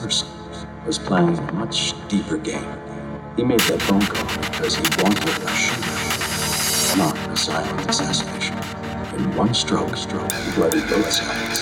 person 0.00 0.28
was 0.86 0.98
playing 0.98 1.36
a 1.36 1.52
much 1.52 1.92
deeper 2.08 2.38
game. 2.38 2.64
He 3.36 3.44
made 3.44 3.60
that 3.68 3.82
phone 3.82 4.00
call 4.00 4.24
because 4.48 4.74
he 4.74 4.84
wanted 5.04 5.28
a 5.28 5.48
shooter, 5.52 6.96
not 6.96 7.16
a 7.28 7.36
silent 7.36 7.90
assassination. 7.90 8.56
In 9.20 9.36
one 9.36 9.52
stroke, 9.52 9.94
stroke, 9.96 10.32
he 10.32 10.52
bloodied 10.52 10.88
both 10.88 11.12
sides, 11.12 11.60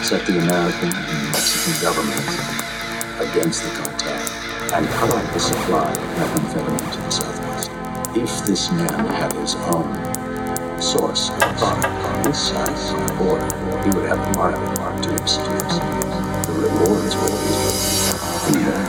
set 0.00 0.24
the 0.24 0.40
American 0.40 0.88
and 0.88 1.24
Mexican 1.28 1.76
governments 1.84 2.40
against 3.20 3.62
the 3.64 3.70
cartel, 3.76 4.16
and 4.72 4.88
cut 4.88 5.12
off 5.12 5.32
the 5.34 5.40
supply 5.40 5.92
of 5.92 5.98
methamphetamine 6.16 6.92
to 6.92 7.00
the 7.04 7.10
southwest. 7.10 7.70
If 8.16 8.46
this 8.46 8.72
man 8.72 9.06
had 9.12 9.32
his 9.34 9.54
own 9.76 9.92
source 10.80 11.28
of 11.28 11.38
product 11.60 11.84
on 11.84 12.22
this 12.22 12.48
side 12.48 12.72
of 12.72 13.08
the 13.08 13.14
border, 13.22 13.84
he 13.84 13.90
would 13.90 14.08
have 14.08 14.24
the 14.24 14.38
market 14.38 15.02
to 15.02 15.10
himself. 15.10 16.07
I 16.70 16.74
respect 16.76 17.32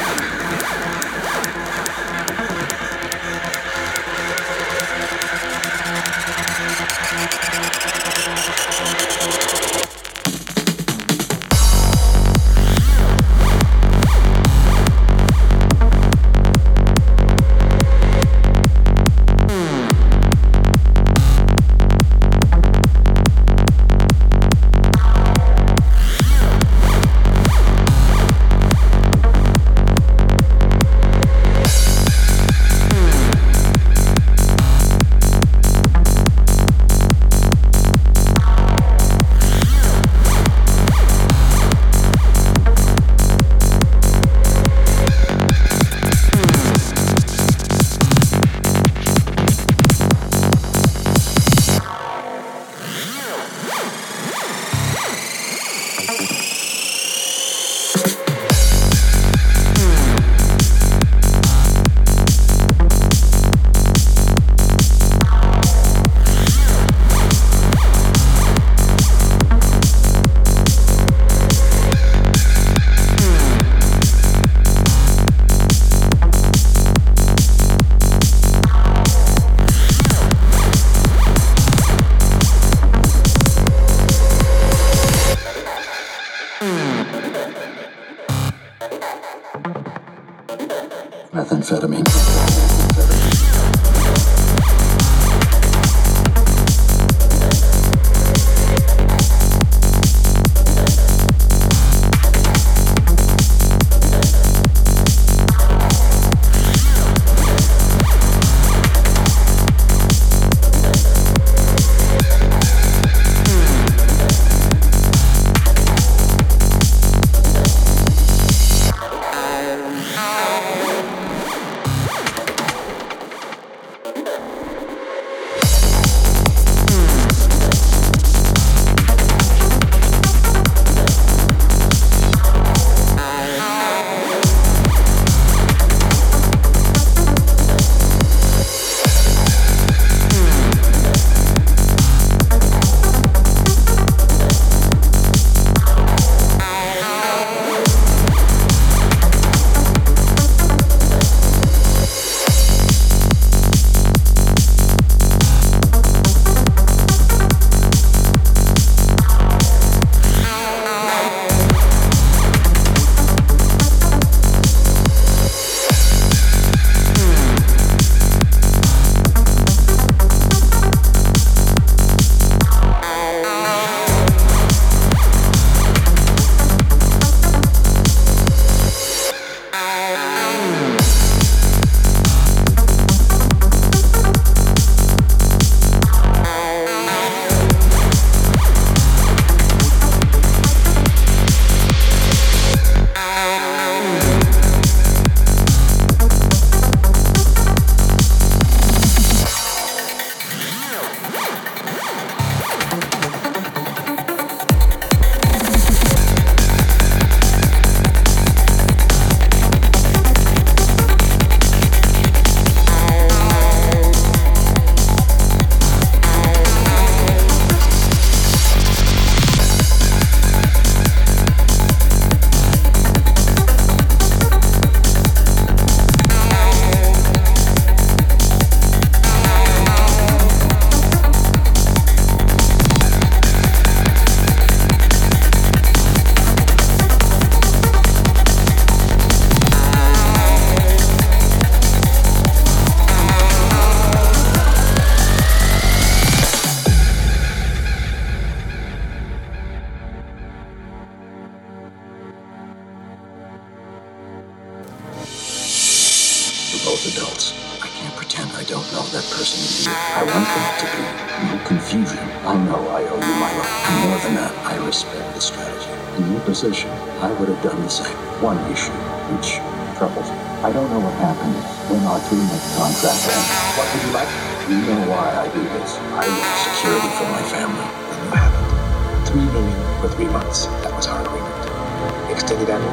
Annual. 282.58 282.92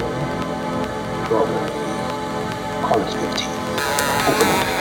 Probably. 1.26 1.70
Call 2.82 3.00
it 3.00 3.12
15. 3.12 3.48
Open 4.28 4.48
it. 4.48 4.71